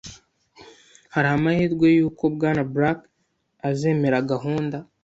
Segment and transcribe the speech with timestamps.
[1.13, 2.99] Hari amahirwe yuko Bwana Black
[3.69, 4.77] azemera gahunda?